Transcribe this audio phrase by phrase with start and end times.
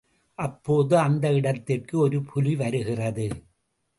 [0.39, 3.27] அப்போது அந்த இடத்திற்கு ஒரு புலி வருகிறது.